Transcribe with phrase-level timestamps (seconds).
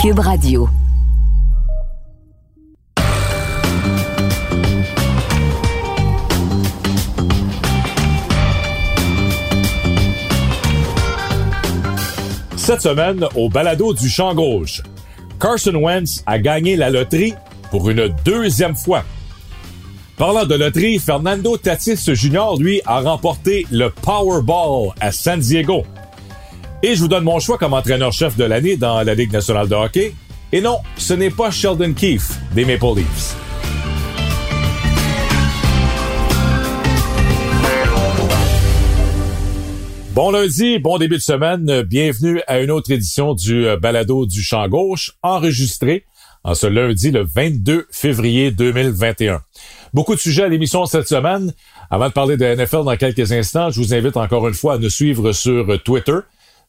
[0.00, 0.66] Cube Radio.
[12.56, 14.80] Cette semaine, au balado du champ gauche,
[15.38, 17.34] Carson Wentz a gagné la loterie
[17.70, 19.04] pour une deuxième fois.
[20.16, 25.84] Parlant de loterie, Fernando Tatis Jr., lui, a remporté le Powerball à San Diego.
[26.82, 29.74] Et je vous donne mon choix comme entraîneur-chef de l'année dans la Ligue nationale de
[29.74, 30.14] hockey.
[30.50, 33.36] Et non, ce n'est pas Sheldon Keefe des Maple Leafs.
[40.14, 41.82] Bon lundi, bon début de semaine.
[41.82, 46.06] Bienvenue à une autre édition du euh, Balado du Champ Gauche, enregistré
[46.44, 49.42] en ce lundi le 22 février 2021.
[49.92, 51.52] Beaucoup de sujets à l'émission cette semaine.
[51.90, 54.78] Avant de parler de NFL dans quelques instants, je vous invite encore une fois à
[54.78, 56.16] nous suivre sur Twitter.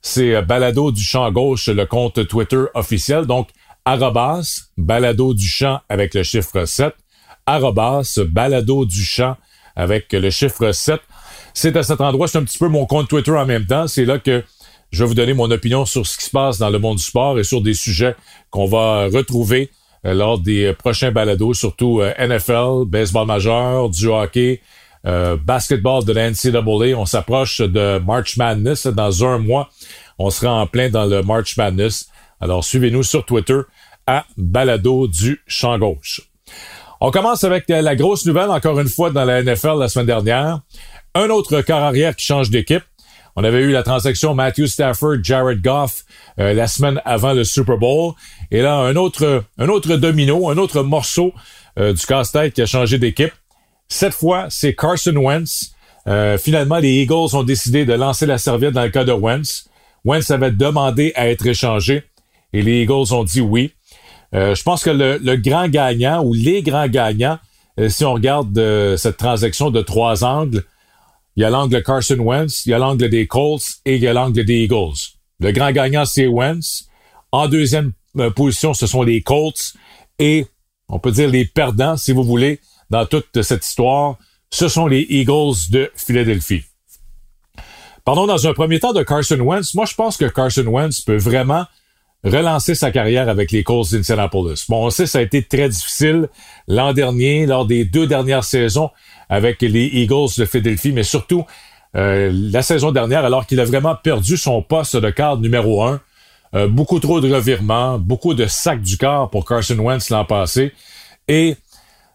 [0.01, 3.25] C'est euh, Balado du Champ Gauche, le compte Twitter officiel.
[3.25, 3.49] Donc,
[3.85, 6.93] arrobas, Balado du Champ avec le chiffre 7.
[7.45, 9.37] Arrobas, Balado du Champ
[9.75, 11.01] avec le chiffre 7
[11.53, 13.87] c'est à cet endroit, c'est un petit peu mon compte Twitter en même temps.
[13.87, 14.43] C'est là que
[14.91, 17.03] je vais vous donner mon opinion sur ce qui se passe dans le monde du
[17.03, 18.15] sport et sur des sujets
[18.49, 19.69] qu'on va retrouver
[20.05, 24.61] euh, lors des prochains balados, surtout euh, NFL, baseball majeur, du hockey,
[25.05, 26.97] euh, basketball de la NCAA.
[26.97, 29.69] On s'approche de March Madness dans un mois.
[30.19, 32.09] On sera en plein dans le March Madness.
[32.39, 33.59] Alors suivez-nous sur Twitter
[34.07, 36.21] à balado du champ gauche.
[36.99, 40.59] On commence avec la grosse nouvelle, encore une fois, dans la NFL la semaine dernière.
[41.15, 42.83] Un autre corps arrière qui change d'équipe.
[43.35, 46.03] On avait eu la transaction Matthew Stafford, Jared Goff
[46.39, 48.13] euh, la semaine avant le Super Bowl.
[48.51, 51.33] Et là, un autre, un autre domino, un autre morceau
[51.79, 53.33] euh, du casse-tête qui a changé d'équipe.
[53.91, 55.73] Cette fois, c'est Carson Wentz.
[56.07, 59.65] Euh, finalement, les Eagles ont décidé de lancer la serviette dans le cas de Wentz.
[60.05, 62.03] Wentz avait demandé à être échangé
[62.53, 63.73] et les Eagles ont dit oui.
[64.33, 67.37] je pense que le, le, grand gagnant ou les grands gagnants,
[67.89, 70.63] si on regarde cette transaction de trois angles,
[71.35, 74.07] il y a l'angle Carson Wentz, il y a l'angle des Colts et il y
[74.07, 75.17] a l'angle des Eagles.
[75.41, 76.87] Le grand gagnant, c'est Wentz.
[77.33, 79.73] En deuxième euh, position, ce sont les Colts.
[80.17, 80.45] Et
[80.87, 82.59] on peut dire les perdants, si vous voulez,
[82.91, 84.17] dans toute cette histoire,
[84.51, 86.63] ce sont les Eagles de Philadelphie.
[88.03, 91.17] Pardon, dans un premier temps de Carson Wentz, moi je pense que Carson Wentz peut
[91.17, 91.65] vraiment
[92.23, 94.65] relancer sa carrière avec les Colts d'Indianapolis.
[94.67, 96.27] Bon, on sait ça a été très difficile
[96.67, 98.89] l'an dernier, lors des deux dernières saisons
[99.29, 101.45] avec les Eagles de Philadelphie, mais surtout
[101.95, 106.01] euh, la saison dernière, alors qu'il a vraiment perdu son poste de cadre numéro un.
[106.53, 110.73] Euh, beaucoup trop de revirements, beaucoup de sacs du corps pour Carson Wentz l'an passé.
[111.29, 111.55] Et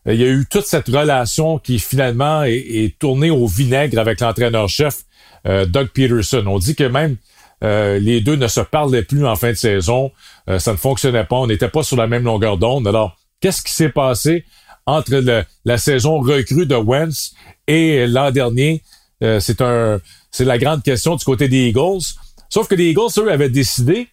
[0.07, 5.03] il y a eu toute cette relation qui finalement est, tournée au vinaigre avec l'entraîneur-chef
[5.45, 6.45] Doug Peterson.
[6.47, 7.17] On dit que même
[7.63, 10.13] les deux ne se parlaient plus en fin de saison.
[10.59, 11.37] ça ne fonctionnait pas.
[11.37, 12.87] On n'était pas sur la même longueur d'onde.
[12.87, 14.45] Alors, qu'est-ce qui s'est passé?
[14.87, 17.35] entre la saison recrue de Wentz
[17.67, 18.83] et l'an dernier?
[19.23, 20.01] Euh, c'est un,
[20.31, 22.03] c'est la grande question du côté des Eagles.
[22.49, 24.09] Sauf que les Eagles, eux, avaient décidé,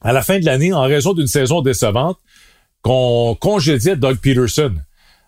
[0.00, 2.18] à la fin de l'année, en raison d'une saison décevante,
[2.82, 4.74] qu'on congédiait Doug Peterson.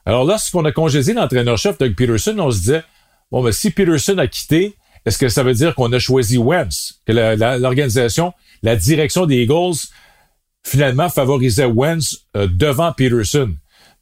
[0.04, 2.82] Alors lorsqu'on a congédié l'entraîneur-chef Doug Peterson, on se disait,
[3.30, 4.74] bon, mais si Peterson a quitté,
[5.06, 7.00] est-ce que ça veut dire qu'on a choisi Wentz?
[7.06, 8.32] Que l'organisation,
[8.62, 9.78] la, direction des Eagles,
[10.64, 13.54] finalement, favorisait Wentz euh, devant Peterson?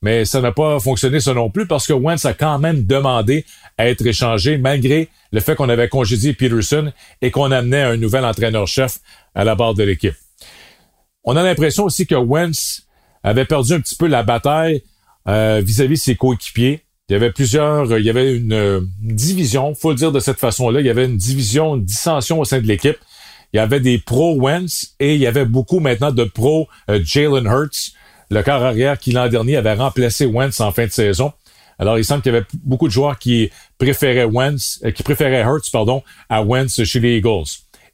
[0.03, 3.45] mais ça n'a pas fonctionné ça non plus parce que Wentz a quand même demandé
[3.77, 8.25] à être échangé malgré le fait qu'on avait congédié Peterson et qu'on amenait un nouvel
[8.25, 8.99] entraîneur-chef
[9.35, 10.15] à la barre de l'équipe.
[11.25, 12.87] On a l'impression aussi que Wentz
[13.23, 14.83] avait perdu un petit peu la bataille
[15.31, 16.83] vis-à-vis de ses coéquipiers.
[17.09, 20.81] Il y avait plusieurs, il y avait une, division, faut le dire de cette façon-là,
[20.81, 22.97] il y avait une division, une dissension au sein de l'équipe.
[23.53, 27.01] Il y avait des pros Wentz et il y avait beaucoup maintenant de pros euh,
[27.03, 27.95] Jalen Hurts
[28.31, 31.33] le quart arrière qui l'an dernier avait remplacé Wentz en fin de saison.
[31.79, 35.43] Alors, il semble qu'il y avait beaucoup de joueurs qui préféraient Wentz, euh, qui préféraient
[35.43, 37.49] Hurts, pardon, à Wentz chez les Eagles.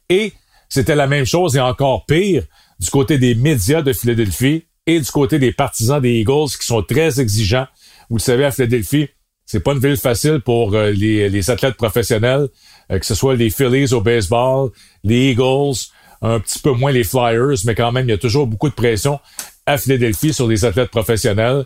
[0.09, 0.33] Et
[0.69, 2.43] c'était la même chose et encore pire
[2.79, 6.81] du côté des médias de Philadelphie et du côté des partisans des Eagles qui sont
[6.81, 7.67] très exigeants.
[8.09, 9.09] Vous le savez, à Philadelphie,
[9.45, 12.47] c'est pas une ville facile pour euh, les, les, athlètes professionnels,
[12.91, 14.71] euh, que ce soit les Phillies au baseball,
[15.03, 15.75] les Eagles,
[16.21, 18.73] un petit peu moins les Flyers, mais quand même, il y a toujours beaucoup de
[18.73, 19.19] pression
[19.65, 21.65] à Philadelphie sur des athlètes professionnels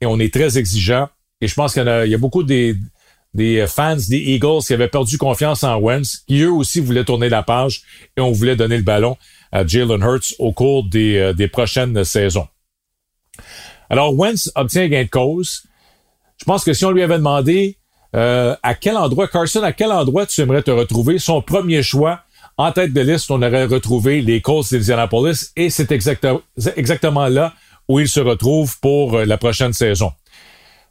[0.00, 1.08] et on est très exigeant.
[1.40, 2.76] Et je pense qu'il y, a, il y a beaucoup des,
[3.34, 7.28] des fans des Eagles qui avaient perdu confiance en Wentz, qui eux aussi voulaient tourner
[7.28, 7.82] la page
[8.16, 9.16] et on voulait donner le ballon
[9.52, 12.48] à Jalen Hurts au cours des, euh, des prochaines saisons.
[13.90, 15.62] Alors, Wentz obtient gain de cause.
[16.38, 17.76] Je pense que si on lui avait demandé
[18.14, 22.20] euh, à quel endroit, Carson, à quel endroit tu aimerais te retrouver, son premier choix
[22.58, 27.54] en tête de liste, on aurait retrouvé les Colts d'Indianapolis et c'est exactement là
[27.86, 30.12] où ils se retrouvent pour euh, la prochaine saison.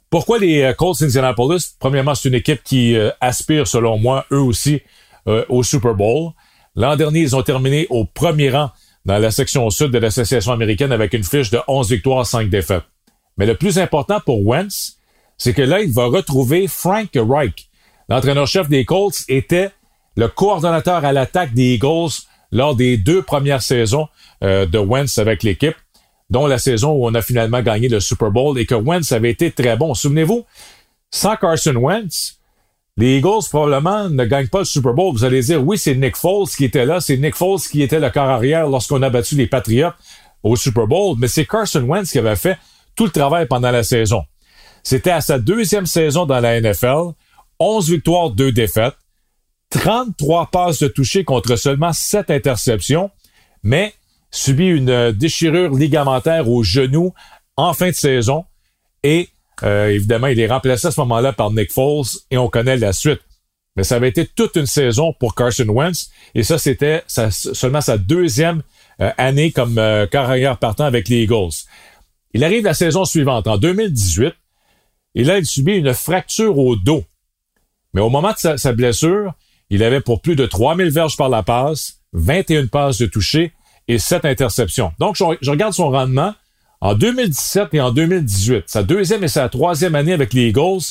[0.08, 1.76] Pourquoi les euh, Colts d'Indianapolis?
[1.78, 4.80] Premièrement, c'est une équipe qui euh, aspire, selon moi, eux aussi,
[5.50, 6.30] au Super Bowl.
[6.74, 8.70] L'an dernier, ils ont terminé au premier rang
[9.08, 12.84] dans la section sud de l'Association américaine avec une fiche de 11 victoires, 5 défaites.
[13.38, 14.98] Mais le plus important pour Wentz,
[15.38, 17.70] c'est que là, il va retrouver Frank Reich.
[18.10, 19.70] L'entraîneur-chef des Colts était
[20.14, 22.10] le coordonnateur à l'attaque des Eagles
[22.52, 24.08] lors des deux premières saisons
[24.44, 25.76] euh, de Wentz avec l'équipe,
[26.28, 29.30] dont la saison où on a finalement gagné le Super Bowl et que Wentz avait
[29.30, 29.94] été très bon.
[29.94, 30.44] Souvenez-vous,
[31.10, 32.37] sans Carson Wentz,
[32.98, 35.12] les Eagles probablement ne gagnent pas le Super Bowl.
[35.12, 38.00] Vous allez dire, oui, c'est Nick Foles qui était là, c'est Nick Foles qui était
[38.00, 39.92] le corps arrière lorsqu'on a battu les Patriots
[40.42, 42.58] au Super Bowl, mais c'est Carson Wentz qui avait fait
[42.96, 44.24] tout le travail pendant la saison.
[44.82, 47.12] C'était à sa deuxième saison dans la NFL,
[47.60, 48.96] 11 victoires, 2 défaites.
[49.70, 53.10] 33 passes de toucher contre seulement 7 interceptions,
[53.62, 53.94] mais
[54.32, 57.14] subit une déchirure ligamentaire au genou
[57.56, 58.44] en fin de saison
[59.04, 59.28] et
[59.62, 62.92] euh, évidemment, il est remplacé à ce moment-là par Nick Foles et on connaît la
[62.92, 63.20] suite.
[63.76, 67.96] Mais ça avait été toute une saison pour Carson Wentz et ça, c'était seulement sa
[67.96, 68.62] deuxième
[69.00, 71.54] euh, année comme euh, carrière partant avec les Eagles.
[72.34, 74.34] Il arrive la saison suivante, en 2018,
[75.14, 77.04] et là, il subit une fracture au dos.
[77.94, 79.32] Mais au moment de sa blessure,
[79.70, 83.52] il avait pour plus de 3000 verges par la passe, 21 passes de toucher
[83.86, 84.92] et 7 interceptions.
[84.98, 86.34] Donc, je, regarde son rendement
[86.80, 88.64] en 2017 et en 2018.
[88.66, 90.82] Sa deuxième et sa troisième année avec les Eagles,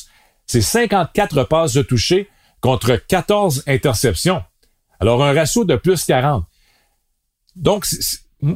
[0.45, 2.29] c'est 54 passes de toucher
[2.61, 4.43] contre 14 interceptions.
[4.99, 6.45] Alors, un ratio de plus 40.
[7.55, 7.85] Donc,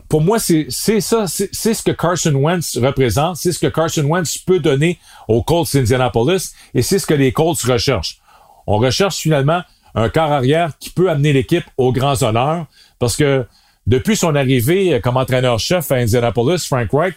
[0.09, 4.37] pour moi, c'est ça, c'est ce que Carson Wentz représente, c'est ce que Carson Wentz
[4.37, 8.19] peut donner aux Colts d'Indianapolis et c'est ce que les Colts recherchent.
[8.67, 9.63] On recherche finalement
[9.95, 12.67] un quart arrière qui peut amener l'équipe aux grands honneurs
[12.99, 13.45] parce que
[13.87, 17.15] depuis son arrivée comme entraîneur-chef à Indianapolis, Frank Reich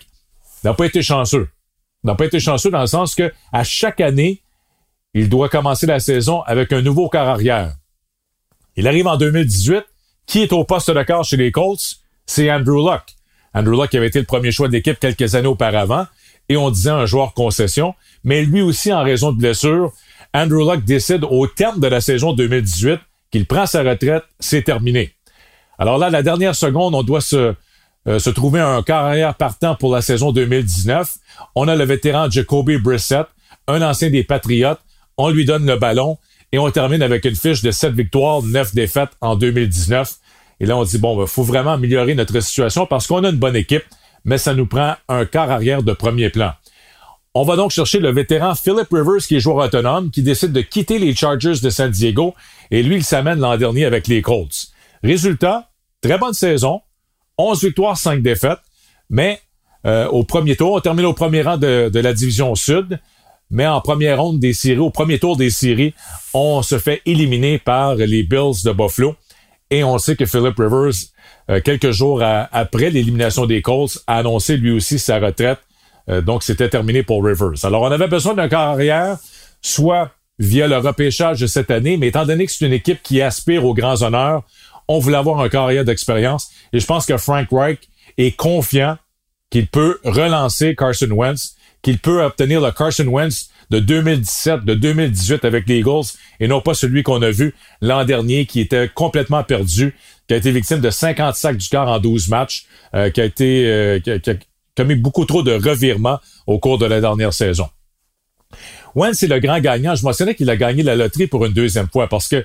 [0.62, 1.48] n'a pas été chanceux.
[2.02, 4.42] N'a pas été chanceux dans le sens que à chaque année,
[5.14, 7.74] il doit commencer la saison avec un nouveau quart arrière.
[8.76, 9.84] Il arrive en 2018.
[10.26, 12.00] Qui est au poste de quart chez les Colts?
[12.26, 13.02] C'est Andrew Luck.
[13.52, 16.06] Andrew Luck avait été le premier choix de l'équipe quelques années auparavant
[16.48, 19.92] et on disait un joueur concession, mais lui aussi en raison de blessure,
[20.32, 23.00] Andrew Luck décide au terme de la saison 2018
[23.30, 25.12] qu'il prend sa retraite, c'est terminé.
[25.78, 27.54] Alors là, la dernière seconde, on doit se,
[28.06, 31.14] euh, se trouver un carrière partant pour la saison 2019.
[31.54, 33.26] On a le vétéran Jacoby Brissett,
[33.66, 34.80] un ancien des Patriotes.
[35.16, 36.18] On lui donne le ballon
[36.52, 40.14] et on termine avec une fiche de 7 victoires, 9 défaites en 2019.
[40.60, 43.30] Et là, on dit, bon, il ben, faut vraiment améliorer notre situation parce qu'on a
[43.30, 43.84] une bonne équipe,
[44.24, 46.52] mais ça nous prend un quart arrière de premier plan.
[47.34, 50.60] On va donc chercher le vétéran Philip Rivers, qui est joueur autonome, qui décide de
[50.60, 52.34] quitter les Chargers de San Diego,
[52.70, 54.68] et lui, il s'amène l'an dernier avec les Colts.
[55.04, 55.70] Résultat,
[56.00, 56.80] très bonne saison,
[57.38, 58.58] 11 victoires, 5 défaites,
[59.10, 59.40] mais
[59.86, 62.98] euh, au premier tour, on termine au premier rang de, la division sud,
[63.50, 65.94] mais en première ronde des séries, au premier tour des séries,
[66.32, 69.14] on se fait éliminer par les Bills de Buffalo.
[69.70, 70.94] Et on sait que Philip Rivers,
[71.50, 75.58] euh, quelques jours après l'élimination des Colts, a annoncé lui aussi sa retraite
[76.08, 77.64] euh, donc, c'était terminé pour Rivers.
[77.64, 79.16] Alors, on avait besoin d'un carrière,
[79.62, 83.22] soit via le repêchage de cette année, mais étant donné que c'est une équipe qui
[83.22, 84.42] aspire aux grands honneurs,
[84.88, 86.50] on voulait avoir un carrière d'expérience.
[86.72, 87.80] Et je pense que Frank Reich
[88.18, 88.96] est confiant
[89.50, 95.44] qu'il peut relancer Carson Wentz, qu'il peut obtenir le Carson Wentz de 2017, de 2018
[95.44, 96.04] avec les Eagles,
[96.40, 99.94] et non pas celui qu'on a vu l'an dernier qui était complètement perdu,
[100.28, 103.24] qui a été victime de 50 sacs du corps en 12 matchs, euh, qui a
[103.24, 103.98] été euh,
[104.76, 107.68] commis beaucoup trop de revirements au cours de la dernière saison.
[108.94, 109.94] Wentz est le grand gagnant.
[109.94, 112.44] Je mentionnais qu'il a gagné la loterie pour une deuxième fois parce que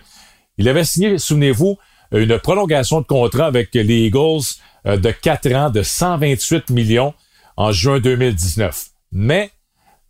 [0.57, 1.77] il avait signé, souvenez-vous,
[2.11, 4.41] une prolongation de contrat avec les Eagles
[4.85, 7.13] euh, de 4 ans de 128 millions
[7.57, 8.85] en juin 2019.
[9.11, 9.51] Mais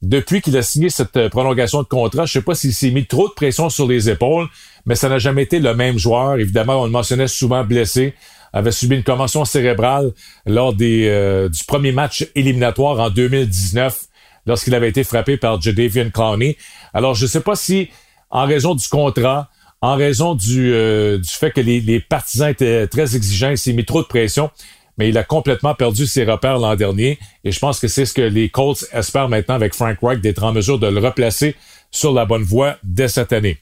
[0.02, 2.92] depuis qu'il a signé cette euh, prolongation de contrat, je ne sais pas s'il s'est
[2.92, 4.48] mis trop de pression sur les épaules,
[4.86, 6.40] mais ça n'a jamais été le même joueur.
[6.40, 8.14] Évidemment, on le mentionnait souvent blessé
[8.54, 10.12] avait subi une commotion cérébrale
[10.46, 14.06] lors euh, du premier match éliminatoire en 2019
[14.46, 16.58] lorsqu'il avait été frappé par Jadavian Clowney.
[16.94, 17.90] Alors, je ne sais pas si,
[18.30, 19.50] en raison du contrat,
[19.82, 23.74] en raison du, euh, du fait que les, les, partisans étaient très exigeants, il s'est
[23.74, 24.52] mis trop de pression,
[24.98, 27.18] mais il a complètement perdu ses repères l'an dernier.
[27.46, 30.44] Et je pense que c'est ce que les Colts espèrent maintenant avec Frank Reich d'être
[30.44, 31.56] en mesure de le replacer
[31.92, 33.58] sur la bonne voie dès cette année.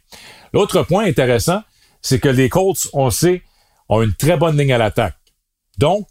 [0.53, 1.61] L'autre point intéressant,
[2.01, 3.43] c'est que les Colts, on sait,
[3.87, 5.15] ont une très bonne ligne à l'attaque.
[5.77, 6.07] Donc,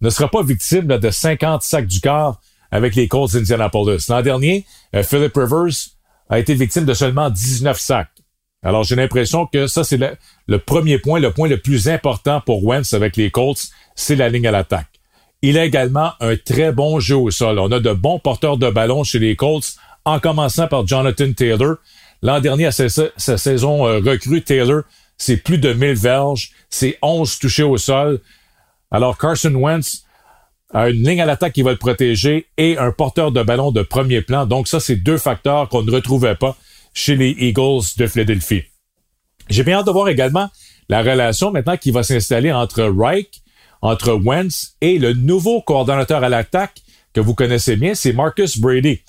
[0.00, 2.40] ne sera pas victime de 50 sacs du corps
[2.70, 4.08] avec les Colts d'Indianapolis.
[4.08, 5.90] L'an dernier, euh, Philip Rivers
[6.28, 8.10] a été victime de seulement 19 sacs.
[8.62, 10.00] Alors, j'ai l'impression que ça, c'est
[10.46, 14.28] le, premier point, le point le plus important pour Wentz avec les Colts, c'est la
[14.28, 14.88] ligne à l'attaque.
[15.42, 17.60] Il a également un très bon jeu au sol.
[17.60, 21.76] On a de bons porteurs de ballon chez les Colts, en commençant par Jonathan Taylor.
[22.22, 24.82] L'an dernier, à sa, saison euh, recrue, Taylor,
[25.16, 28.20] c'est plus de 1000 verges, c'est 11 touchés au sol.
[28.90, 30.04] Alors, Carson Wentz
[30.74, 33.82] a une ligne à l'attaque qui va le protéger et un porteur de ballon de
[33.82, 34.46] premier plan.
[34.46, 36.56] Donc, ça, c'est deux facteurs qu'on ne retrouvait pas
[36.94, 38.62] chez les Eagles de Philadelphie.
[39.48, 40.48] J'ai bien hâte de voir également
[40.88, 43.42] la relation maintenant qui va s'installer entre Reich,
[43.80, 49.00] entre Wentz et le nouveau coordonnateur à l'attaque que vous connaissez bien, c'est Marcus Brady.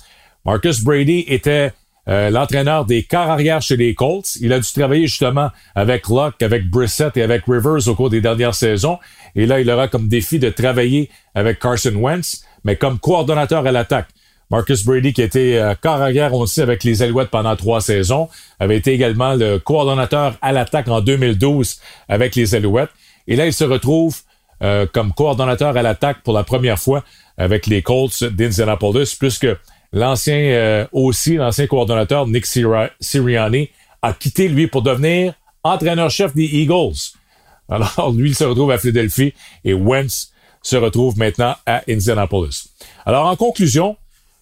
[0.46, 1.72] Marcus Brady était
[2.08, 4.36] euh, l'entraîneur des quarts arrière chez les Colts.
[4.42, 8.22] Il a dû travailler justement avec Locke, avec Brissett et avec Rivers au cours des
[8.22, 8.98] dernières saisons.
[9.36, 13.72] Et là, il aura comme défi de travailler avec Carson Wentz, mais comme coordonnateur à
[13.72, 14.08] l'attaque.
[14.50, 16.02] Marcus Brady, qui était euh, corps
[16.34, 18.30] aussi avec les Alouettes pendant trois saisons,
[18.60, 22.90] avait été également le coordonnateur à l'attaque en 2012 avec les Alouettes.
[23.28, 24.18] Et là, il se retrouve
[24.64, 27.04] euh, comme coordonnateur à l'attaque pour la première fois
[27.38, 29.48] avec les Colts d'Indianapolis, puisque
[29.94, 33.70] l'ancien euh, aussi, l'ancien coordonnateur Nick Sirianni,
[34.02, 37.14] a quitté lui pour devenir entraîneur-chef des Eagles.
[37.70, 42.70] Alors, lui, il se retrouve à Philadelphie et Wentz se retrouve maintenant à Indianapolis.
[43.06, 43.96] Alors, en conclusion,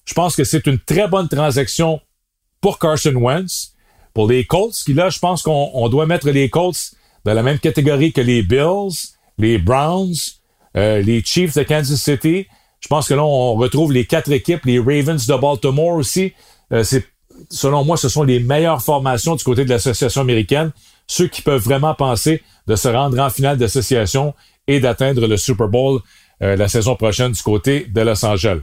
[0.07, 1.99] je pense que c'est une très bonne transaction
[2.61, 3.73] pour Carson Wentz,
[4.13, 6.93] pour les Colts, qui là, je pense qu'on doit mettre les Colts
[7.25, 8.95] dans la même catégorie que les Bills,
[9.37, 10.15] les Browns,
[10.75, 12.47] euh, les Chiefs de Kansas City.
[12.79, 16.33] Je pense que là, on retrouve les quatre équipes, les Ravens de Baltimore aussi.
[16.71, 16.83] Euh,
[17.49, 20.71] selon moi, ce sont les meilleures formations du côté de l'association américaine,
[21.05, 24.33] ceux qui peuvent vraiment penser de se rendre en finale d'association
[24.67, 25.99] et d'atteindre le Super Bowl
[26.41, 28.61] euh, la saison prochaine du côté de Los Angeles.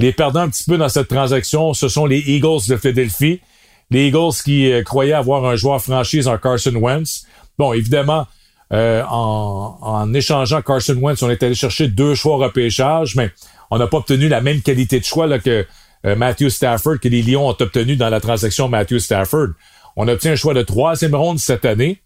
[0.00, 3.42] Les perdants un petit peu dans cette transaction, ce sont les Eagles de Philadelphie.
[3.90, 7.26] Les Eagles qui euh, croyaient avoir un joueur franchise en Carson Wentz.
[7.58, 8.26] Bon, évidemment,
[8.72, 13.30] euh, en, échangeant Carson Wentz, on est allé chercher deux choix repêchage, mais
[13.70, 15.66] on n'a pas obtenu la même qualité de choix que
[16.06, 19.48] euh, Matthew Stafford, que les Lions ont obtenu dans la transaction Matthew Stafford.
[19.96, 22.00] On a obtenu un choix de troisième ronde cette année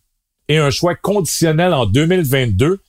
[0.49, 2.81] et un choix conditionnel en 2022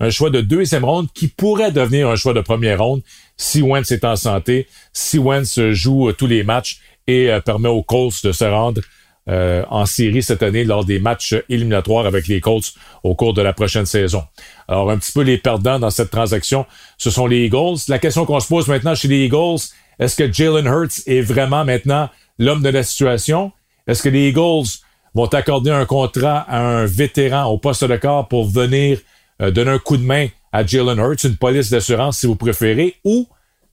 [0.00, 3.02] un choix de deuxième ronde qui pourrait devenir un choix de première ronde
[3.36, 7.68] si Wentz est en santé, si Wentz joue euh, tous les matchs et euh, permet
[7.68, 8.80] aux Colts de se rendre
[9.28, 13.42] euh, en série cette année lors des matchs éliminatoires avec les Colts au cours de
[13.42, 14.22] la prochaine saison.
[14.68, 16.64] Alors, un petit peu les perdants dans cette transaction,
[16.96, 17.76] ce sont les Eagles.
[17.88, 19.60] La question qu'on se pose maintenant chez les Eagles,
[19.98, 23.52] est-ce que Jalen Hurts est vraiment maintenant l'homme de la situation?
[23.86, 24.68] Est-ce que les Eagles
[25.14, 28.98] vont accorder un contrat à un vétéran au poste de corps pour venir
[29.40, 32.96] euh, donner un coup de main à Jalen Hurts, une police d'assurance si vous préférez,
[33.04, 33.26] ou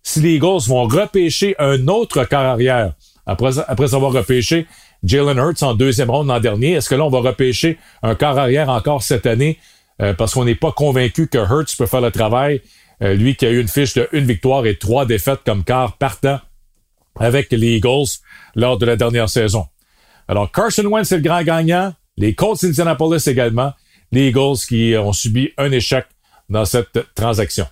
[0.04, 2.94] si les Eagles vont repêcher un autre corps arrière
[3.26, 4.68] après, avoir repêché
[5.04, 8.38] Jalen Hurts en deuxième ronde l'an dernier, est-ce que là on va repêcher un corps
[8.38, 9.58] arrière encore cette année?
[10.02, 12.62] Euh, parce qu'on n'est pas convaincu que Hurts peut faire le travail,
[13.02, 15.98] euh, lui qui a eu une fiche de une victoire et trois défaites comme quart
[15.98, 16.40] partant
[17.18, 18.20] avec les Eagles
[18.56, 19.66] lors de la dernière saison.
[20.28, 23.74] Alors Carson Wentz est le grand gagnant, les Colts d'Indianapolis également,
[24.16, 26.06] les Eagles qui ont subi un échec
[26.50, 27.68] dans cette transaction.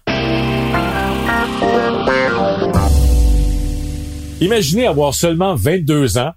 [4.41, 6.33] Imaginez avoir seulement 22 ans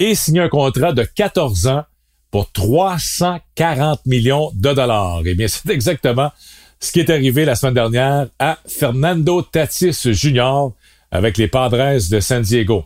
[0.00, 1.84] et signer un contrat de 14 ans
[2.32, 5.22] pour 340 millions de dollars.
[5.24, 6.32] Eh bien, c'est exactement
[6.80, 10.70] ce qui est arrivé la semaine dernière à Fernando Tatis Jr.
[11.12, 12.84] avec les Padres de San Diego.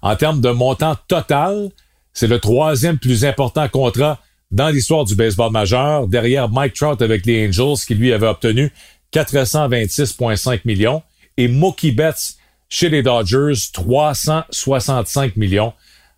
[0.00, 1.70] En termes de montant total,
[2.14, 4.18] c'est le troisième plus important contrat
[4.50, 8.72] dans l'histoire du baseball majeur, derrière Mike Trout avec les Angels, qui lui avait obtenu
[9.12, 11.02] 426,5 millions,
[11.36, 12.36] et Mookie Betts
[12.68, 15.72] chez les Dodgers, 365 millions.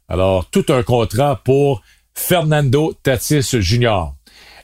[0.08, 1.82] Alors, tout un contrat pour
[2.14, 4.06] Fernando Tatis Jr.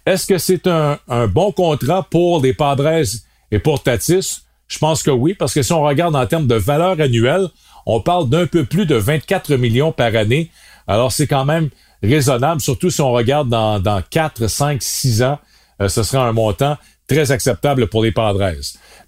[0.05, 3.05] Est-ce que c'est un, un, bon contrat pour les Padres
[3.51, 4.43] et pour Tatis?
[4.69, 7.49] Je pense que oui, parce que si on regarde en termes de valeur annuelle,
[7.87, 10.51] on parle d'un peu plus de 24 millions par année.
[10.89, 11.71] Alors, c'est quand même
[12.07, 15.39] raisonnable, surtout si on regarde dans, dans 4, 5, 6 ans,
[15.81, 16.77] euh, ce sera un montant
[17.09, 18.51] très acceptable pour les Padres.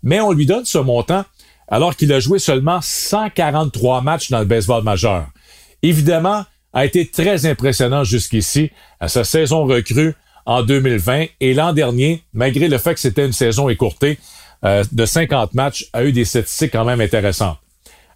[0.02, 1.24] Mais on lui donne ce montant
[1.68, 5.26] alors qu'il a joué seulement 143 matchs dans le baseball majeur.
[5.82, 10.14] Évidemment, a été très impressionnant jusqu'ici à sa saison recrue
[10.46, 14.18] en 2020 et l'an dernier, malgré le fait que c'était une saison écourtée
[14.64, 17.58] euh, de 50 matchs, a eu des statistiques quand même intéressantes.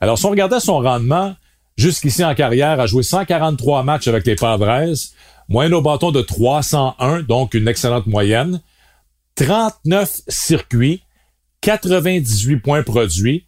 [0.00, 1.34] Alors, si on regardait son rendement,
[1.76, 4.94] jusqu'ici en carrière, a joué 143 matchs avec les Padres,
[5.48, 8.60] moyenne au bâton de 301, donc une excellente moyenne,
[9.36, 11.02] 39 circuits,
[11.62, 13.46] 98 points produits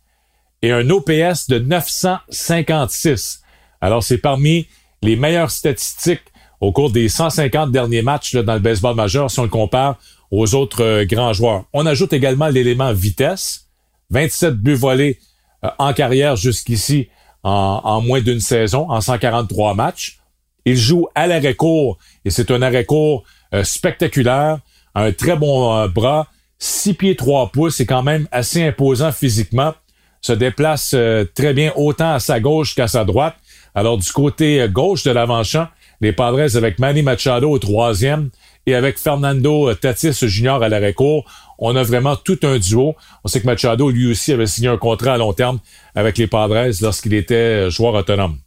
[0.62, 3.42] et un OPS de 956.
[3.80, 4.66] Alors, c'est parmi
[5.02, 6.22] les meilleures statistiques
[6.60, 9.98] au cours des 150 derniers matchs dans le baseball majeur si on le compare
[10.30, 11.64] aux autres euh, grands joueurs.
[11.72, 13.68] On ajoute également l'élément vitesse.
[14.10, 15.18] 27 buts volés
[15.64, 17.08] euh, en carrière jusqu'ici
[17.44, 20.18] en, moins d'une saison, en 143 matchs.
[20.64, 24.58] Il joue à l'arrêt court et c'est un arrêt court euh, spectaculaire,
[24.94, 29.74] un très bon bras, 6 pieds 3 pouces, c'est quand même assez imposant physiquement,
[30.22, 30.96] se déplace
[31.34, 33.36] très bien autant à sa gauche qu'à sa droite.
[33.74, 35.68] Alors du côté gauche de l'avant-champ,
[36.00, 38.30] les Padres avec Manny Machado au troisième
[38.66, 41.24] et avec Fernando Tatis Junior à l'arrêt court,
[41.58, 42.94] on a vraiment tout un duo.
[43.22, 45.58] On sait que Machado, lui aussi, avait signé un contrat à long terme
[45.94, 48.38] avec les Padres lorsqu'il était joueur autonome.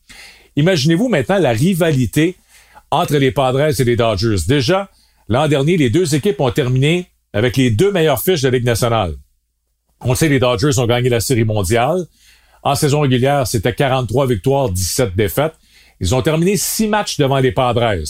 [0.56, 2.36] Imaginez-vous maintenant la rivalité
[2.92, 4.38] entre les Padres et les Dodgers.
[4.48, 4.90] Déjà,
[5.28, 8.66] l'an dernier, les deux équipes ont terminé avec les deux meilleures fiches de la Ligue
[8.66, 9.14] nationale.
[10.02, 12.06] On sait les Dodgers ont gagné la Série mondiale.
[12.64, 15.54] En saison régulière, c'était 43 victoires, 17 défaites.
[16.00, 18.04] Ils ont terminé six matchs devant les Padres.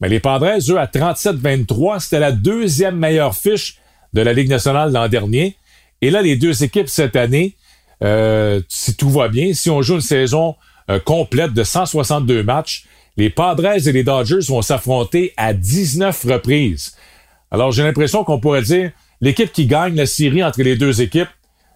[0.00, 3.78] Mais les Padres, eux, à 37-23, c'était la deuxième meilleure fiche
[4.12, 5.56] de la Ligue nationale l'an dernier.
[6.00, 7.54] Et là, les deux équipes cette année,
[8.02, 10.56] euh, si tout va bien, si on joue une saison
[10.90, 16.96] euh, complète de 162 matchs, les Padres et les Dodgers vont s'affronter à 19 reprises.
[17.50, 18.90] Alors, j'ai l'impression qu'on pourrait dire
[19.20, 21.28] l'équipe qui gagne la série entre les deux équipes,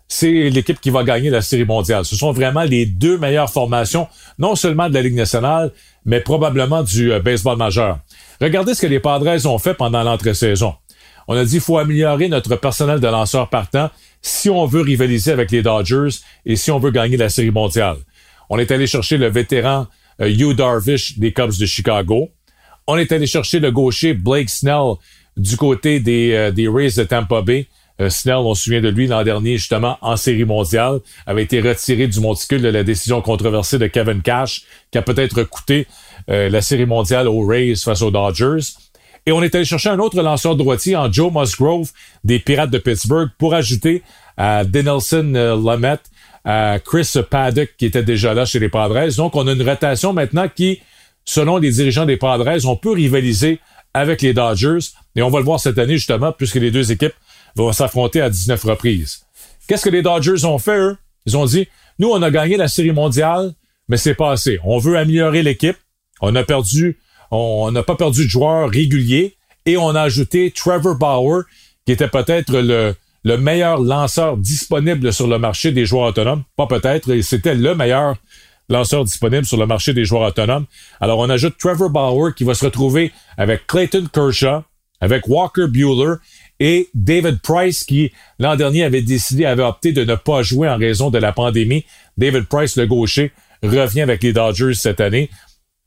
[0.08, 2.04] c'est l'équipe qui va gagner la Série mondiale.
[2.04, 4.06] Ce sont vraiment les deux meilleures formations,
[4.38, 5.72] non seulement de la Ligue nationale,
[6.04, 7.98] mais probablement du euh, baseball majeur.
[8.40, 10.74] Regardez ce que les Padres ont fait pendant l'entre-saison.
[11.28, 13.90] On a dit qu'il faut améliorer notre personnel de lanceurs partant
[14.22, 17.96] si on veut rivaliser avec les Dodgers et si on veut gagner la Série mondiale.
[18.48, 19.86] On est allé chercher le vétéran
[20.20, 22.30] Hugh Darvish des Cubs de Chicago.
[22.86, 24.94] On est allé chercher le gaucher Blake Snell
[25.36, 27.66] du côté des, euh, Rays de Tampa Bay.
[28.00, 31.60] Euh, Snell, on se souvient de lui l'an dernier, justement, en série mondiale, avait été
[31.60, 35.86] retiré du monticule de la décision controversée de Kevin Cash, qui a peut-être coûté
[36.28, 38.74] euh, la série mondiale aux Rays face aux Dodgers.
[39.28, 41.90] Et on est allé chercher un autre lanceur droitier en Joe Musgrove
[42.22, 44.04] des Pirates de Pittsburgh pour ajouter
[44.36, 46.04] à Denelson euh, Lamette,
[46.44, 49.12] à Chris Paddock qui était déjà là chez les Padres.
[49.16, 50.80] Donc on a une rotation maintenant qui,
[51.24, 53.58] selon les dirigeants des Padres, on peut rivaliser
[53.92, 54.78] avec les Dodgers.
[55.16, 57.14] Et on va le voir cette année justement, puisque les deux équipes
[57.56, 59.26] vont s'affronter à 19 reprises.
[59.66, 60.96] Qu'est-ce que les Dodgers ont fait, eux?
[61.24, 61.66] Ils ont dit,
[61.98, 63.54] nous, on a gagné la Série mondiale,
[63.88, 64.60] mais c'est pas assez.
[64.62, 65.76] On veut améliorer l'équipe.
[66.20, 66.98] On a perdu,
[67.30, 71.42] on n'a pas perdu de joueurs réguliers et on a ajouté Trevor Bauer,
[71.84, 76.44] qui était peut-être le, le meilleur lanceur disponible sur le marché des joueurs autonomes.
[76.56, 78.16] Pas peut-être, c'était le meilleur
[78.68, 80.66] lanceur disponible sur le marché des joueurs autonomes.
[81.00, 84.62] Alors, on ajoute Trevor Bauer qui va se retrouver avec Clayton Kershaw,
[85.00, 86.14] avec Walker Bueller
[86.58, 90.78] et David Price qui l'an dernier avait décidé, avait opté de ne pas jouer en
[90.78, 91.84] raison de la pandémie.
[92.16, 95.30] David Price, le gaucher, revient avec les Dodgers cette année.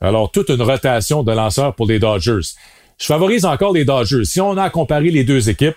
[0.00, 2.54] Alors, toute une rotation de lanceurs pour les Dodgers.
[2.98, 4.24] Je favorise encore les Dodgers.
[4.24, 5.76] Si on a comparé les deux équipes,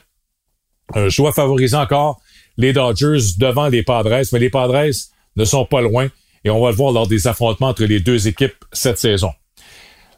[0.95, 2.21] je dois favoriser encore
[2.57, 4.91] les Dodgers devant les Padres, mais les Padres
[5.35, 6.09] ne sont pas loin
[6.43, 9.31] et on va le voir lors des affrontements entre les deux équipes cette saison.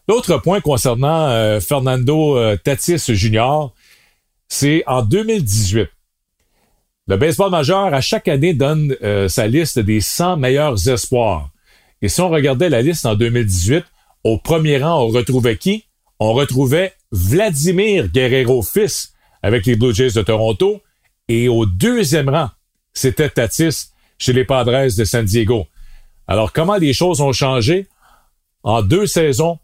[0.08, 3.68] L'autre point concernant euh, Fernando euh, Tatis Jr.,
[4.48, 5.88] c'est en 2018.
[7.08, 11.50] Le baseball majeur, à chaque année, donne euh, sa liste des 100 meilleurs espoirs.
[12.02, 13.84] Et si on regardait la liste en 2018,
[14.26, 15.86] au premier rang, on retrouvait qui?
[16.20, 20.82] On retrouvait Vladimir Guerrero fils avec les Blue Jays de Toronto.
[21.28, 22.50] Et au deuxième rang,
[22.92, 25.68] c'était Tatis chez les Padres de San Diego.
[26.28, 27.88] Alors, comment les choses ont changé?
[28.64, 29.60] En deux saisons,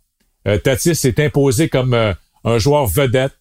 [0.47, 3.33] euh, Tatis s'est imposé comme euh, un joueur vedette,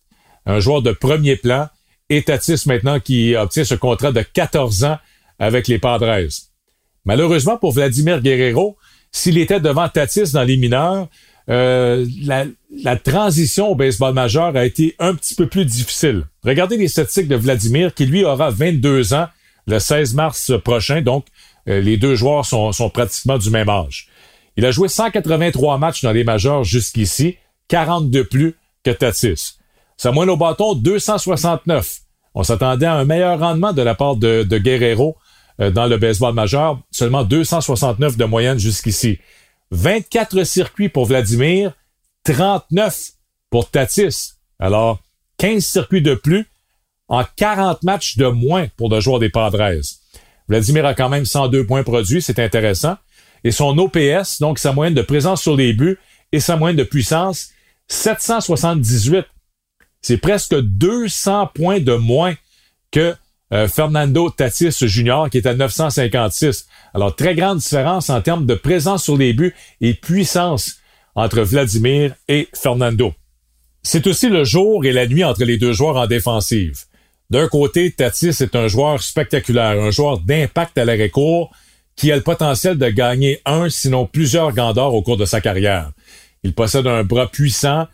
[0.46, 1.68] un joueur de premier plan,
[2.09, 4.98] et Tatis maintenant qui obtient ce contrat de 14 ans
[5.38, 6.28] avec les Padres.
[7.04, 8.78] Malheureusement pour Vladimir Guerrero,
[9.12, 11.09] s'il était devant Tatis dans les mineurs,
[11.49, 16.25] euh, la, transition au baseball majeur a été un petit peu plus difficile.
[16.44, 19.27] Regardez les statistiques de Vladimir, qui lui aura 22 ans
[19.66, 21.27] le 16 mars prochain, donc
[21.66, 24.09] les deux joueurs sont, pratiquement du même âge.
[24.57, 27.37] Il a joué 183 matchs dans les majeurs jusqu'ici,
[27.68, 29.55] 40 de plus que Tatis.
[29.96, 31.99] Sa moyenne au bâton, 269.
[32.35, 35.20] On s'attendait à un meilleur rendement de la part de, Guerrero euh,
[35.68, 39.18] dans le baseball majeur, seulement 269 de moyenne jusqu'ici.
[39.70, 41.73] 24 circuits pour Vladimir,
[42.25, 43.11] 39
[43.51, 44.33] pour Tatis.
[44.59, 45.01] Alors,
[45.38, 46.46] 15 circuits de plus
[47.09, 49.81] en 40 matchs de moins pour le joueur des Padres.
[50.49, 52.96] Vladimir a quand même 102 points produits, c'est intéressant
[53.44, 55.99] et son OPS, donc sa moyenne de présence sur les buts
[56.33, 57.51] et sa moyenne de puissance,
[57.88, 59.27] 778.
[60.03, 62.35] C'est presque 200 points de moins
[62.90, 63.14] que
[63.53, 66.67] euh, Fernando Tatis Jr., qui est à 956.
[66.95, 70.77] Alors, très grande différence en termes de présence sur les buts et puissance
[71.15, 73.13] entre Vladimir et Fernando.
[73.83, 76.81] C'est aussi le jour et la nuit entre les deux joueurs en défensive.
[77.31, 81.51] D'un côté, Tatis est un joueur spectaculaire, un joueur d'impact à l'arrêt court
[81.97, 85.91] qui a le potentiel de gagner un, sinon plusieurs gandors au cours de sa carrière.
[86.43, 87.87] Il possède un bras puissant,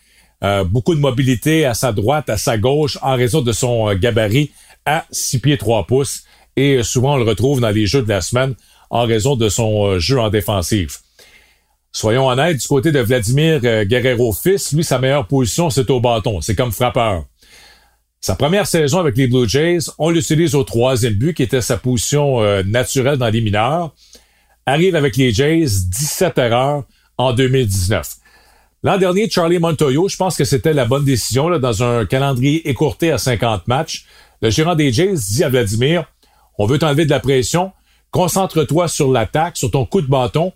[0.44, 3.94] euh, beaucoup de mobilité à sa droite, à sa gauche, en raison de son euh,
[3.94, 4.52] gabarit
[4.86, 6.22] à 6 pieds 3 pouces.
[6.56, 8.54] Et souvent, on le retrouve dans les jeux de la semaine
[8.88, 10.96] en raison de son euh, jeu en défensive.
[11.92, 16.40] Soyons honnêtes, du côté de Vladimir Guerrero fils, lui, sa meilleure position, c'est au bâton.
[16.40, 17.24] C'est comme frappeur.
[18.20, 21.78] Sa première saison avec les Blue Jays, on l'utilise au troisième but, qui était sa
[21.78, 23.94] position naturelle dans les mineurs.
[24.66, 26.84] Arrive avec les Jays, 17 erreurs
[27.16, 28.16] en 2019.
[28.82, 32.68] L'an dernier, Charlie Montoyo, je pense que c'était la bonne décision là, dans un calendrier
[32.68, 34.06] écourté à 50 matchs.
[34.42, 36.04] Le gérant des Jays dit à Vladimir,
[36.58, 37.72] on veut t'enlever de la pression,
[38.10, 40.52] concentre-toi sur l'attaque, sur ton coup de bâton,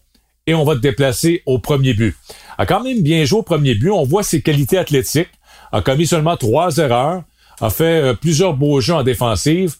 [0.47, 2.16] et on va te déplacer au premier but.
[2.59, 5.31] A quand même bien joué au premier but, on voit ses qualités athlétiques,
[5.73, 7.23] a commis seulement trois erreurs,
[7.61, 9.77] a fait euh, plusieurs beaux jeux en défensive,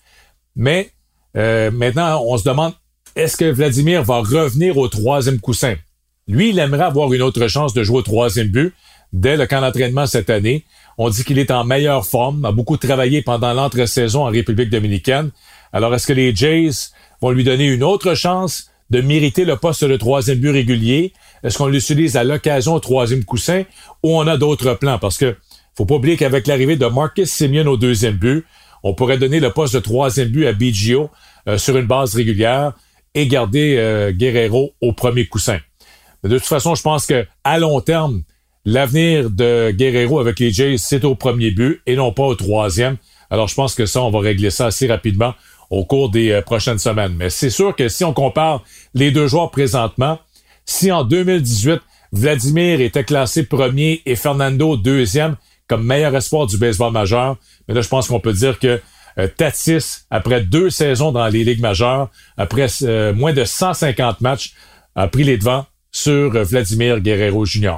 [0.57, 0.91] mais
[1.37, 2.75] euh, maintenant on se demande
[3.17, 5.75] est-ce que Vladimir va revenir au troisième coussin?
[6.29, 8.73] Lui, il aimerait avoir une autre chance de jouer au troisième but
[9.12, 10.64] dès le camp d'entraînement cette année.
[10.99, 15.31] On dit qu'il est en meilleure forme, a beaucoup travaillé pendant l'entre-saison en République dominicaine.
[15.73, 19.85] Alors, est-ce que les Jays vont lui donner une autre chance de mériter le poste
[19.85, 21.12] de troisième but régulier?
[21.42, 23.64] Est-ce qu'on l'utilise à l'occasion au troisième coussin
[24.03, 24.99] ou on a d'autres plans?
[24.99, 25.37] Parce que
[25.77, 28.44] faut pas oublier qu'avec l'arrivée de Marcus Simeon au deuxième but,
[28.83, 31.11] on pourrait donner le poste de troisième but à BGO
[31.49, 32.73] euh, sur une base régulière
[33.14, 35.59] et garder euh, Guerrero au premier coussin.
[36.25, 38.23] de toute façon, je pense que à long terme,
[38.64, 42.96] l'avenir de Guerrero avec les Jays, c'est au premier but et non pas au troisième.
[43.31, 45.35] Alors, je pense que ça, on va régler ça assez rapidement
[45.70, 47.14] au cours des euh, prochaines semaines.
[47.16, 50.18] Mais c'est sûr que si on compare les deux joueurs présentement,
[50.66, 51.81] si en 2018,
[52.12, 55.37] Vladimir était classé premier et Fernando deuxième
[55.68, 57.37] comme meilleur espoir du baseball majeur,
[57.68, 58.81] mais là, je pense qu'on peut dire que
[59.18, 64.55] euh, Tatis, après deux saisons dans les ligues majeures, après euh, moins de 150 matchs,
[64.96, 67.77] a pris les devants sur Vladimir Guerrero Jr.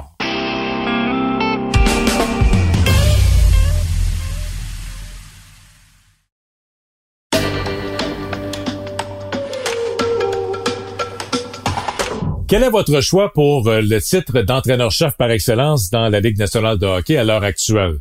[12.53, 16.85] Quel est votre choix pour le titre d'entraîneur-chef par excellence dans la Ligue nationale de
[16.85, 17.95] hockey à l'heure actuelle?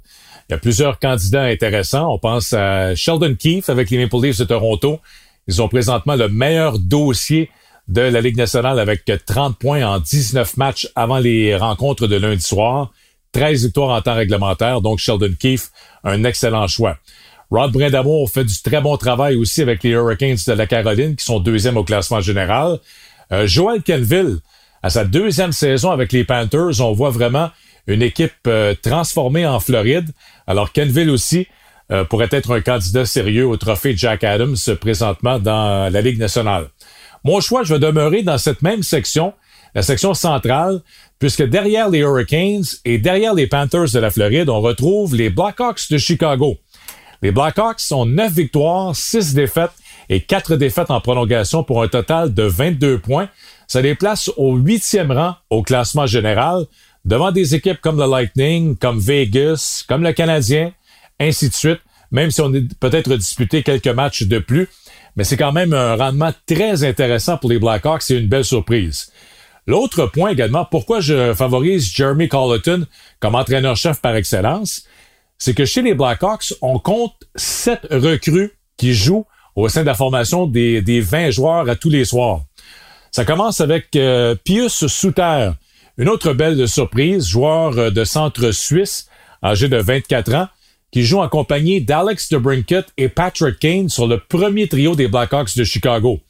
[0.46, 2.12] Il y a plusieurs candidats intéressants.
[2.12, 5.00] On pense à Sheldon Keefe avec les Maple Leafs de Toronto.
[5.48, 7.48] Ils ont présentement le meilleur dossier
[7.88, 12.42] de la Ligue nationale avec 30 points en 19 matchs avant les rencontres de lundi
[12.42, 12.92] soir.
[13.32, 15.70] 13 victoires en temps réglementaire, donc Sheldon Keefe,
[16.04, 16.98] un excellent choix.
[17.50, 21.24] Rod Brindamour fait du très bon travail aussi avec les Hurricanes de la Caroline, qui
[21.24, 22.80] sont deuxième au classement général.
[23.32, 24.38] Euh, Joel Kenville,
[24.82, 27.50] à sa deuxième saison avec les Panthers, on voit vraiment
[27.86, 30.10] une équipe euh, transformée en Floride.
[30.46, 31.46] Alors Kenville aussi
[31.90, 36.68] euh, pourrait être un candidat sérieux au trophée Jack Adams présentement dans la Ligue nationale.
[37.24, 39.32] Mon choix, je vais demeurer dans cette même section,
[39.74, 40.80] la section centrale,
[41.18, 45.90] puisque derrière les Hurricanes et derrière les Panthers de la Floride, on retrouve les Blackhawks
[45.90, 46.58] de Chicago.
[47.22, 49.70] Les Blackhawks sont 9 victoires, 6 défaites
[50.12, 53.30] et 4 défaites en prolongation pour un total de 22 points.
[53.66, 56.66] Ça les place au huitième rang au classement général,
[57.06, 60.72] devant des équipes comme le Lightning, comme Vegas, comme le Canadien,
[61.18, 64.68] ainsi de suite, même si on est peut-être disputé quelques matchs de plus.
[65.16, 69.10] Mais c'est quand même un rendement très intéressant pour les Blackhawks et une belle surprise.
[69.66, 72.86] L'autre point également, pourquoi je favorise Jeremy Colleton
[73.18, 74.84] comme entraîneur-chef par excellence,
[75.38, 79.24] c'est que chez les Blackhawks, on compte sept recrues qui jouent
[79.56, 82.42] au sein de la formation des, des 20 joueurs à tous les soirs.
[83.10, 85.50] Ça commence avec euh, Pius Souter,
[85.98, 89.08] une autre belle surprise, joueur euh, de centre suisse,
[89.42, 90.48] âgé de 24 ans,
[90.90, 95.56] qui joue en compagnie d'Alex DeBrinket et Patrick Kane sur le premier trio des Blackhawks
[95.56, 96.20] de Chicago.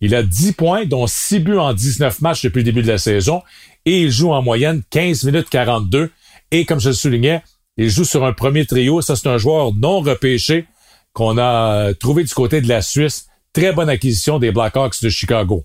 [0.00, 2.98] Il a 10 points, dont 6 buts en 19 matchs depuis le début de la
[2.98, 3.42] saison,
[3.84, 6.10] et il joue en moyenne 15 minutes 42.
[6.50, 7.42] Et comme je le soulignais,
[7.76, 9.00] il joue sur un premier trio.
[9.00, 10.66] Ça, c'est un joueur non repêché
[11.12, 13.26] qu'on a trouvé du côté de la Suisse.
[13.52, 15.64] Très bonne acquisition des Blackhawks de Chicago.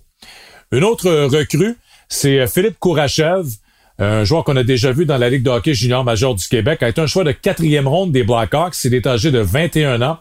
[0.72, 1.76] Une autre recrue,
[2.08, 3.48] c'est euh, Philippe Kourachev,
[3.98, 6.82] un joueur qu'on a déjà vu dans la Ligue de hockey junior majeur du Québec,
[6.82, 8.84] a été un choix de quatrième ronde des Blackhawks.
[8.84, 10.18] Il est âgé de 21 ans.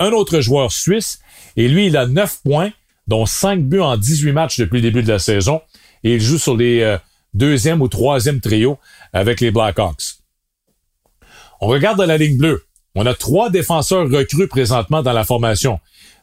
[0.00, 1.20] Un autre joueur suisse,
[1.56, 2.70] et lui, il a 9 points,
[3.06, 5.62] dont 5 buts en 18 matchs depuis le début de la saison.
[6.02, 6.98] Et il joue sur les euh,
[7.32, 8.78] deuxième ou troisième trio
[9.12, 10.18] avec les Blackhawks.
[11.60, 12.64] On regarde la ligne bleue.
[12.94, 15.80] On a trois défenseurs recrues présentement dans la formation.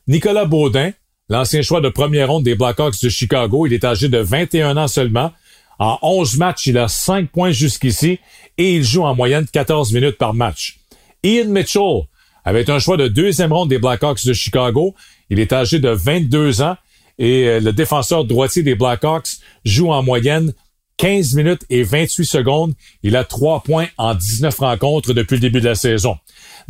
[0.08, 0.92] Nicolas Baudin,
[1.28, 4.88] l'ancien choix de première ronde des Blackhawks de Chicago, il est âgé de 21 ans
[4.88, 5.34] seulement.
[5.80, 8.20] En 11 matchs, il a 5 points jusqu'ici
[8.58, 10.78] et il joue en moyenne 14 minutes par match.
[11.24, 12.04] Ian Mitchell
[12.46, 14.96] avait un choix de deuxième ronde des Blackhawks de Chicago.
[15.30, 16.78] Il est âgé de 22 ans
[17.18, 19.30] et euh, le défenseur droitier des Blackhawks
[19.66, 20.54] joue en moyenne
[20.98, 22.74] 15 minutes et 28 secondes.
[23.04, 26.18] Il a 3 points en 19 rencontres depuis le début de la saison.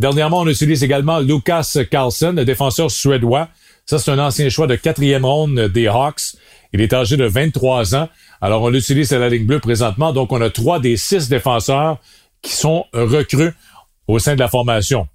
[0.02, 3.50] Dernièrement, on utilise également Lucas Carlson, le défenseur suédois.
[3.86, 6.38] Ça, c'est un ancien choix de quatrième ronde des Hawks.
[6.74, 8.10] Il est âgé de 23 ans.
[8.42, 10.12] Alors, on l'utilise à la ligne bleue présentement.
[10.12, 12.00] Donc, on a trois des six défenseurs
[12.42, 13.52] qui sont recrues
[14.08, 15.08] au sein de la formation.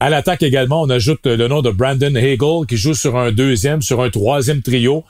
[0.00, 3.82] À l'attaque également, on ajoute le nom de Brandon Hagel qui joue sur un deuxième,
[3.82, 5.04] sur un troisième trio,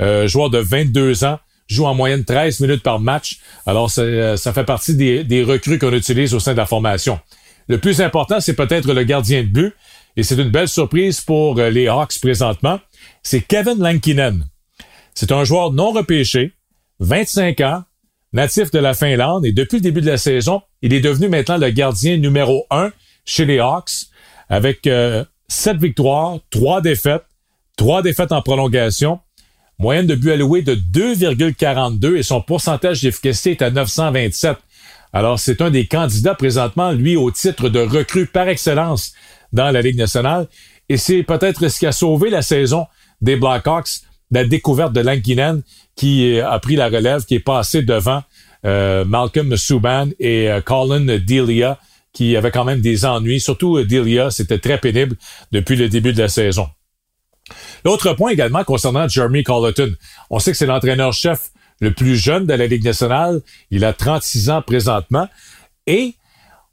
[0.00, 3.40] euh, joueur de 22 ans, joue en moyenne 13 minutes par match.
[3.66, 7.18] Alors, ça, euh, ça fait partie des recrues qu'on utilise au sein de la formation.
[7.68, 9.74] Le plus important, c'est peut-être le gardien de but,
[10.16, 12.80] et c'est une belle surprise pour euh, les Hawks présentement.
[13.22, 14.46] C'est Kevin Lankinen.
[15.14, 16.52] C'est un joueur non repêché,
[17.00, 17.82] 25 ans,
[18.32, 21.58] natif de la Finlande, et depuis le début de la saison, il est devenu maintenant
[21.58, 22.90] le gardien numéro 1
[23.24, 24.06] chez les Hawks,
[24.48, 27.24] avec euh, 7 victoires, 3 défaites,
[27.76, 29.20] 3 défaites en prolongation,
[29.78, 34.56] moyenne de but alloué de 2,42 et son pourcentage d'efficacité est à 927.
[35.12, 39.12] Alors, c'est un des candidats présentement, lui, au titre de recrue par excellence
[39.52, 40.46] dans la Ligue nationale.
[40.88, 42.86] Et c'est peut-être ce qui a sauvé la saison
[43.20, 45.62] des Blackhawks, la découverte de Lankinen,
[45.96, 48.22] qui a pris la relève, qui est passé devant
[48.64, 51.78] euh, Malcolm Subban et euh, Colin Delia,
[52.12, 53.40] qui avait quand même des ennuis.
[53.40, 55.16] Surtout euh, Delia, c'était très pénible
[55.52, 56.68] depuis le début de la saison.
[57.84, 59.94] L'autre point également concernant Jeremy Colleton.
[60.30, 63.40] On sait que c'est l'entraîneur-chef le plus jeune de la Ligue nationale.
[63.70, 65.28] Il a 36 ans présentement.
[65.86, 66.14] Et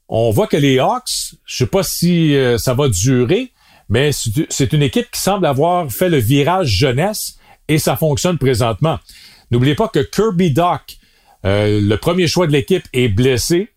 [0.08, 3.52] on voit que les Hawks, je sais pas si euh, ça va durer,
[3.90, 7.38] mais c'est une équipe qui semble avoir fait le virage jeunesse
[7.68, 9.00] et ça fonctionne présentement.
[9.52, 10.98] N'oubliez pas que Kirby Doc,
[11.46, 13.70] euh, le premier choix de l'équipe, est blessé.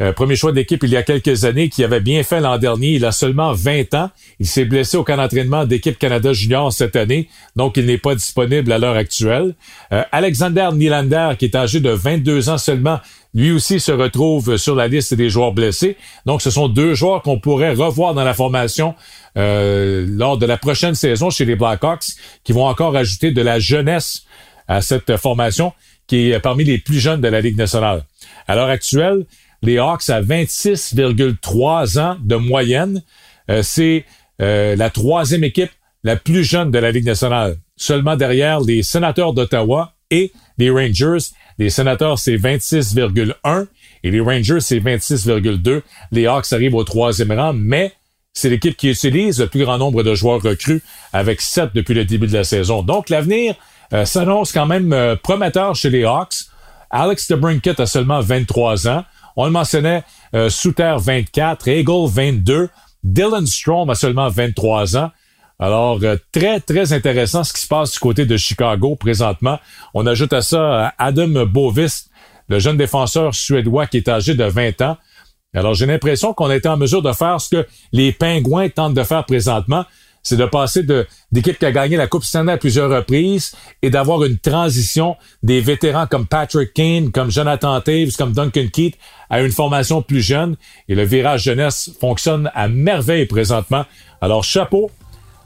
[0.00, 2.58] Euh, premier choix de l'équipe il y a quelques années, qui avait bien fait l'an
[2.58, 2.92] dernier.
[2.92, 4.10] Il a seulement 20 ans.
[4.38, 8.14] Il s'est blessé au camp d'entraînement d'équipe Canada Junior cette année, donc il n'est pas
[8.14, 9.54] disponible à l'heure actuelle.
[9.92, 13.00] Euh, Alexander Nylander, qui est âgé de 22 ans seulement,
[13.34, 15.96] lui aussi se retrouve sur la liste des joueurs blessés.
[16.26, 18.94] Donc, ce sont deux joueurs qu'on pourrait revoir dans la formation
[19.36, 22.06] euh, lors de la prochaine saison chez les Blackhawks,
[22.42, 24.22] qui vont encore ajouter de la jeunesse
[24.66, 25.72] à cette formation,
[26.06, 28.04] qui est parmi les plus jeunes de la Ligue nationale.
[28.48, 29.26] À l'heure actuelle,
[29.62, 33.02] les Hawks à 26,3 ans de moyenne.
[33.50, 34.04] Euh, c'est
[34.40, 35.70] euh, la troisième équipe
[36.02, 41.30] la plus jeune de la Ligue nationale, seulement derrière les Sénateurs d'Ottawa et les Rangers.
[41.58, 43.66] Les Sénateurs, c'est 26,1
[44.02, 45.82] et les Rangers, c'est 26,2.
[46.10, 47.92] Les Hawks arrivent au troisième rang, mais
[48.32, 52.06] c'est l'équipe qui utilise le plus grand nombre de joueurs recrues avec 7 depuis le
[52.06, 52.82] début de la saison.
[52.82, 53.56] Donc l'avenir
[53.92, 56.46] euh, s'annonce quand même prometteur chez les Hawks.
[56.90, 59.04] Alex DeBrinket a seulement 23 ans.
[59.36, 60.02] On le mentionnait,
[60.34, 62.68] euh, Souter 24, Eagle 22,
[63.02, 65.10] Dylan Strom a seulement 23 ans.
[65.58, 69.58] Alors, euh, très, très intéressant ce qui se passe du côté de Chicago présentement.
[69.92, 72.08] On ajoute à ça euh, Adam Bovis,
[72.48, 74.96] le jeune défenseur suédois qui est âgé de 20 ans.
[75.54, 78.94] Alors, j'ai l'impression qu'on a été en mesure de faire ce que les Pingouins tentent
[78.94, 79.84] de faire présentement,
[80.22, 83.52] c'est de passer de d'équipe qui a gagné la Coupe Stanley à plusieurs reprises
[83.82, 88.96] et d'avoir une transition des vétérans comme Patrick Kane, comme Jonathan Taves, comme Duncan Keith
[89.28, 90.56] à une formation plus jeune.
[90.88, 93.84] Et le virage jeunesse fonctionne à merveille présentement.
[94.20, 94.90] Alors chapeau,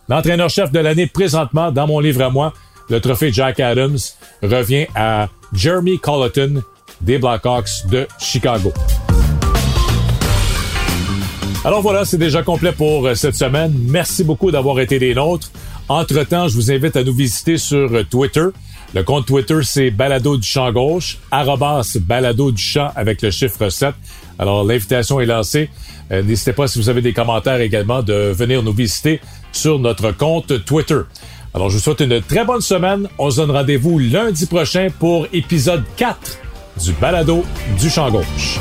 [0.08, 2.52] l'entraîneur-chef de l'année présentement dans mon livre à moi,
[2.90, 3.98] le trophée Jack Adams
[4.42, 6.62] revient à Jeremy Colleton
[7.00, 8.72] des Blackhawks de Chicago.
[11.64, 13.74] Alors voilà, c'est déjà complet pour euh, cette semaine.
[13.88, 15.50] Merci beaucoup d'avoir été des nôtres.
[15.88, 18.44] Entre-temps, je vous invite à nous visiter sur euh, Twitter.
[18.94, 23.70] Le compte Twitter, c'est Balado du champ gauche, arrobas Balado du champ avec le chiffre
[23.70, 23.94] 7.
[24.38, 25.70] Alors, l'invitation est lancée.
[26.12, 30.12] Euh, n'hésitez pas, si vous avez des commentaires également, de venir nous visiter sur notre
[30.12, 31.00] compte Twitter.
[31.55, 33.09] Alors, je vous souhaite une très bonne semaine.
[33.18, 36.38] On se donne rendez-vous lundi prochain pour épisode 4
[36.85, 37.42] du Balado
[37.81, 38.61] du champ gauche.